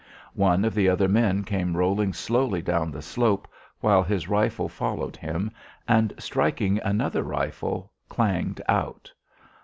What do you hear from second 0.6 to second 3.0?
of the other men came rolling slowly down